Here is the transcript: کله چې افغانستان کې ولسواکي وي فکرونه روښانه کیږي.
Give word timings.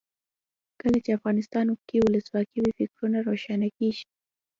کله 0.81 0.97
چې 1.03 1.15
افغانستان 1.17 1.65
کې 1.87 1.97
ولسواکي 2.03 2.59
وي 2.61 2.71
فکرونه 2.79 3.19
روښانه 3.27 3.67
کیږي. 3.77 4.05